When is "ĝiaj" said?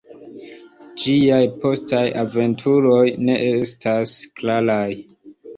1.03-1.41